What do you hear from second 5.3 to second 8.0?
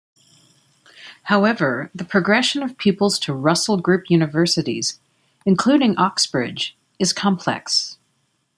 including Oxbridge, is complex.